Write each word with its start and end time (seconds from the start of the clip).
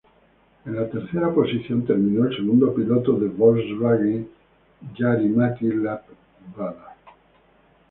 En 0.65 0.75
la 0.75 0.89
tercera 0.89 1.31
posición 1.31 1.85
terminó 1.85 2.25
el 2.25 2.35
segundo 2.35 2.73
piloto 2.73 3.19
de 3.19 3.27
Volkswagen, 3.27 4.27
Jari-Matti 4.97 5.67
Latvala. 5.73 6.95